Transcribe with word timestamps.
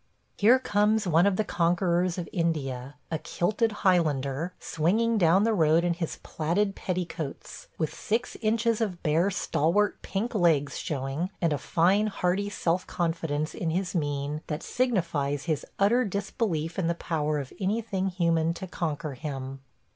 Here 0.37 0.57
comes 0.57 1.05
one 1.05 1.27
of 1.27 1.35
the 1.35 1.43
conquerors 1.43 2.17
of 2.17 2.27
India, 2.33 2.95
a 3.11 3.19
kilted 3.19 3.71
Highlander, 3.85 4.51
swinging 4.59 5.19
down 5.19 5.43
the 5.43 5.53
road 5.53 5.83
in 5.83 5.93
his 5.93 6.17
plaided 6.23 6.75
petticoats, 6.75 7.67
with 7.77 7.93
six 7.93 8.35
inches 8.41 8.81
of 8.81 9.03
bare 9.03 9.29
stalwart 9.29 10.01
pink 10.01 10.33
legs 10.33 10.79
showing, 10.79 11.29
and 11.39 11.53
a 11.53 11.59
fine 11.59 12.07
hearty 12.07 12.49
self 12.49 12.87
confidence 12.87 13.53
in 13.53 13.69
his 13.69 13.93
mien 13.93 14.41
that 14.47 14.63
signifies 14.63 15.43
his 15.43 15.67
utter 15.77 16.03
disbelief 16.03 16.79
in 16.79 16.87
the 16.87 16.95
power 16.95 17.37
of 17.37 17.53
anything 17.59 18.07
human 18.07 18.55
to 18.55 18.65
conquer 18.65 19.13
him. 19.13 19.61